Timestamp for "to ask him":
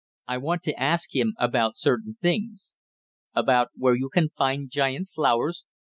0.63-1.35